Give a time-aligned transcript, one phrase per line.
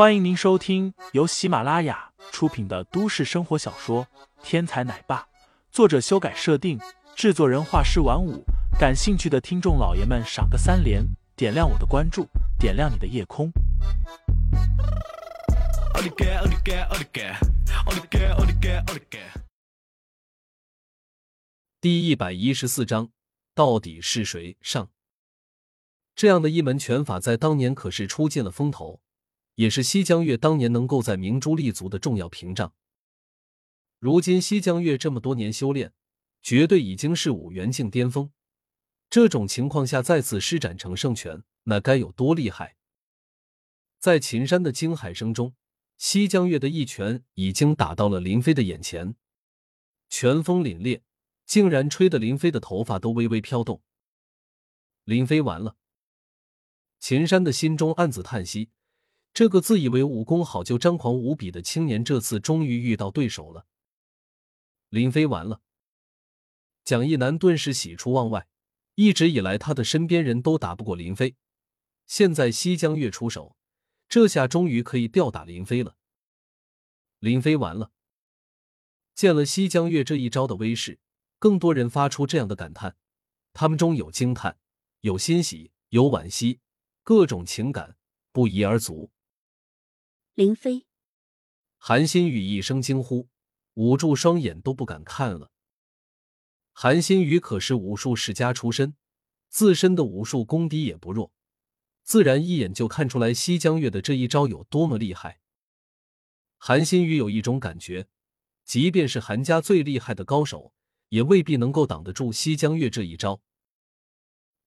[0.00, 4.06] 欢迎您收听由喜马拉雅出品的都市生活小说
[4.42, 5.20] 《天才奶爸》，
[5.70, 6.80] 作者修改设定，
[7.14, 8.42] 制作人画师晚舞。
[8.78, 11.04] 感兴趣的听众老爷们，赏个三连，
[11.36, 12.26] 点亮我的关注，
[12.58, 13.52] 点亮你的夜空。
[21.78, 23.10] 第一百一十四章，
[23.54, 24.88] 到底是谁上？
[26.14, 28.98] 这样的一门拳法，在当年可是出尽了风头。
[29.60, 32.72] 也是西江月当年能够在明珠立足的重要屏障。
[33.98, 35.92] 如今西江月这么多年修炼，
[36.40, 38.32] 绝对已经是五元境巅峰。
[39.10, 42.78] 这种情况下再次施展成圣拳，那该有多厉害？
[43.98, 45.54] 在秦山的惊骇声中，
[45.98, 49.14] 西江月的一拳已经打到了林飞的眼前，
[50.08, 51.02] 拳风凛冽，
[51.44, 53.82] 竟然吹得林飞的头发都微微飘动。
[55.04, 55.76] 林飞完了，
[56.98, 58.70] 秦山的心中暗自叹息。
[59.32, 63.66] 这个自以为武功好就张狂无比的青年，这次终于遇到对手了。
[64.88, 65.60] 林飞完了，
[66.84, 68.48] 蒋一南顿时喜出望外。
[68.96, 71.36] 一直以来，他的身边人都打不过林飞，
[72.06, 73.56] 现在西江月出手，
[74.08, 75.96] 这下终于可以吊打林飞了。
[77.20, 77.92] 林飞完了，
[79.14, 80.98] 见了西江月这一招的威势，
[81.38, 82.96] 更多人发出这样的感叹，
[83.54, 84.58] 他们中有惊叹，
[85.00, 86.60] 有欣喜，有惋惜，
[87.02, 87.96] 各种情感
[88.32, 89.10] 不一而足。
[90.40, 90.86] 林飞，
[91.76, 93.28] 韩新宇一声惊呼，
[93.74, 95.50] 捂住双眼都不敢看了。
[96.72, 98.94] 韩新宇可是武术世家出身，
[99.50, 101.34] 自身的武术功底也不弱，
[102.02, 105.40] 自然一眼就看出来西江月的这一招有多么厉害。
[106.56, 108.08] 韩新宇有一种感觉，
[108.64, 110.72] 即便是韩家最厉害的高手，
[111.10, 113.42] 也未必能够挡得住西江月这一招。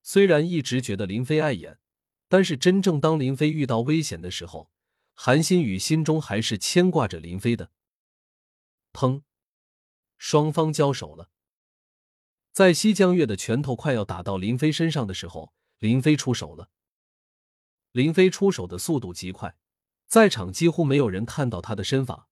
[0.03, 1.79] 虽然一直觉得林飞碍眼，
[2.27, 4.69] 但是真正当林飞遇到危险的时候，
[5.13, 7.71] 韩新宇心中还是牵挂着林飞的。
[8.91, 9.21] 砰！
[10.17, 11.29] 双方交手了。
[12.51, 16.69] 在西江月的拳头快要打到林飞身上的时候，林飞出手了。
[17.91, 19.55] 林飞出手的速度极快，
[20.07, 22.27] 在场几乎没有人看到他的身法，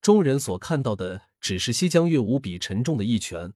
[0.00, 3.52] 众人所看到的只是西江月无比沉重的一拳，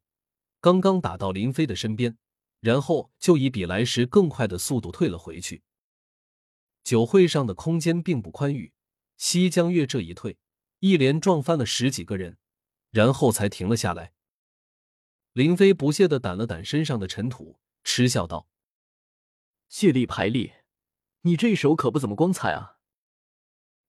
[0.60, 2.18] 刚刚打到林飞的身边，
[2.60, 5.62] 然后就以比来时更快的速度退了回去。
[6.84, 8.74] 酒会上的空间并不宽裕，
[9.16, 10.36] 西江月这一退，
[10.80, 12.36] 一连撞翻了十几个人，
[12.90, 14.12] 然后才停了下来。
[15.32, 18.48] 林飞不屑的掸了掸身上的尘土，嗤笑道
[19.66, 20.52] ：“借力排力，
[21.22, 22.76] 你这一手可不怎么光彩啊！”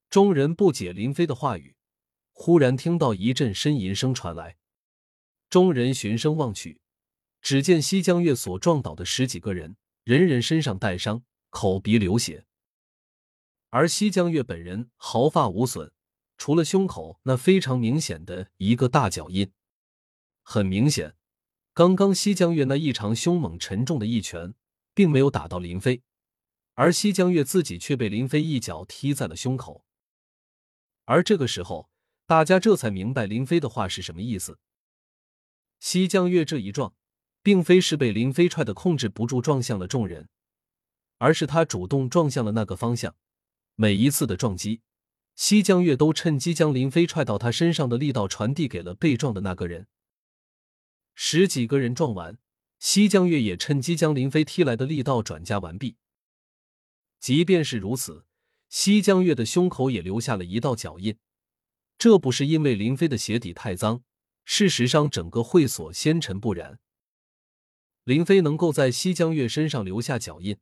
[0.09, 1.75] 众人不解林飞的话语，
[2.31, 4.56] 忽然听到一阵呻吟声传来，
[5.50, 6.79] 众人循声望去，
[7.41, 9.75] 只见西江月所撞倒的十几个人，
[10.06, 12.45] 人人身上带伤，口鼻流血。
[13.70, 15.92] 而西江月本人毫发无损，
[16.38, 19.52] 除了胸口那非常明显的一个大脚印。
[20.42, 21.16] 很明显，
[21.74, 24.54] 刚刚西江月那异常凶猛沉重的一拳，
[24.94, 26.04] 并没有打到林飞，
[26.75, 29.84] 而西江月自己却被林飞一脚踢在了胸口。
[31.06, 31.90] 而这个时候，
[32.25, 34.59] 大家这才明白林飞的话是什么意思。
[35.80, 36.96] 西江月这一撞，
[37.44, 40.30] 并非是被林飞踹的控制不住撞向了众人，
[41.18, 43.16] 而是他主动撞向了那个方向。
[43.78, 44.81] 每一次的撞击，
[45.36, 49.88] 西江月都趁机将林飞踹到他身上的力道传递给了被撞的那个人。
[51.13, 52.38] 十几个人撞完，
[52.80, 55.97] 西江月也趁机将林飞踢来的力道转嫁完毕。
[57.19, 58.25] 即便是如此，
[58.69, 61.18] 西江月的胸口也留下了一道脚印。
[61.97, 64.03] 这不是因为林飞的鞋底太脏，
[64.46, 66.80] 事实上整个会所纤尘不染。
[68.06, 70.57] 林飞能够在西江月身上留下脚印。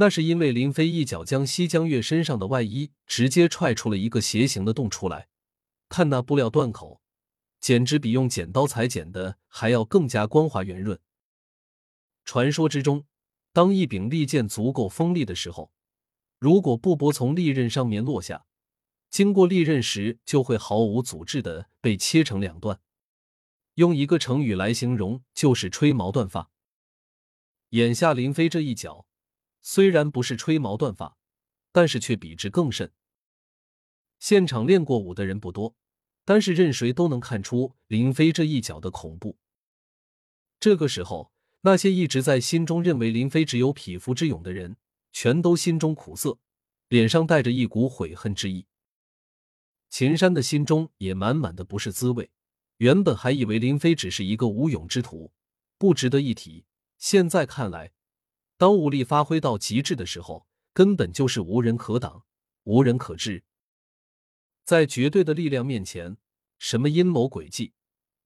[0.00, 5.28] 那是因为林飞一脚将西江月身上的外衣直接踹出了一个斜形的洞出来，
[5.90, 7.02] 看那布料断口，
[7.60, 10.98] 简直比用剪刀裁剪的还要更加光滑圆润。
[12.24, 13.04] 传说之中，
[13.52, 15.70] 当一柄利剑足够锋利的时候，
[16.38, 18.46] 如果布帛从利刃上面落下，
[19.10, 22.80] 经过利刃时就会毫无阻滞的被切成两段。
[23.74, 26.50] 用一个成语来形容，就是吹毛断发。
[27.70, 29.04] 眼下林飞这一脚。
[29.62, 31.16] 虽然不是吹毛断发，
[31.72, 32.92] 但是却比之更甚。
[34.18, 35.74] 现场练过武的人不多，
[36.24, 39.38] 但是任谁都能看出林飞这一脚的恐怖。
[40.58, 44.76] 这个时候，那些一直在心中认为林飞只有匹夫之勇的人，
[45.12, 46.38] 全都心中苦涩，
[46.88, 48.66] 脸上带着一股悔恨之意。
[49.88, 52.30] 秦山的心中也满满的不是滋味。
[52.76, 55.32] 原本还以为林飞只是一个无勇之徒，
[55.76, 56.64] 不值得一提，
[56.96, 57.92] 现在看来。
[58.60, 62.26] 当武力发挥到极致的时候，根本就是无人可挡，
[62.64, 63.42] 无人可治。
[64.66, 66.18] 在绝对的力量面前，
[66.58, 67.72] 什么阴谋诡计，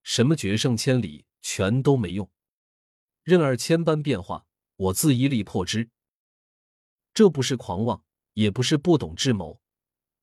[0.03, 2.29] 什么决胜千里，全都没用。
[3.23, 4.45] 任尔千般变化，
[4.75, 5.91] 我自一力破之。
[7.13, 8.03] 这不是狂妄，
[8.33, 9.61] 也不是不懂智谋，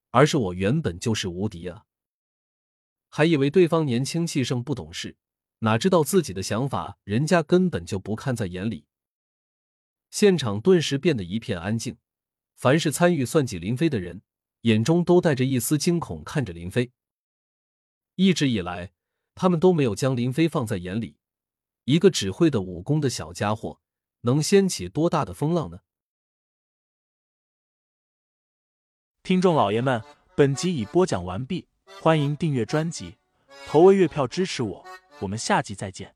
[0.10, 1.86] 而是我原本就是无敌啊！
[3.08, 5.16] 还以为对方年轻气盛不懂事，
[5.60, 8.88] 哪知道自己的想法人家根本就不看在眼里。
[10.12, 11.98] 现场顿时变得一片安静，
[12.56, 14.22] 凡是参与算计林飞的人，
[14.62, 16.92] 眼中都带着一丝惊恐看着林飞。
[18.16, 18.92] 一直以来，
[19.34, 21.18] 他们都没有将林飞放在眼里。
[21.86, 23.81] 一个只会的武功的小家伙，
[24.22, 25.80] 能掀起多大的风浪呢？
[29.24, 30.04] 听众老爷们，
[30.36, 31.68] 本集已播讲完毕，
[32.02, 33.16] 欢迎订阅专辑，
[33.66, 34.86] 投喂月票支持我，
[35.22, 36.13] 我们下集再见。